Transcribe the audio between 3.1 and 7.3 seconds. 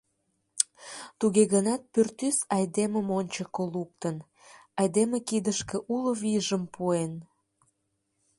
ончыко луктын, айдеме кидышке уло вийжым пуэн.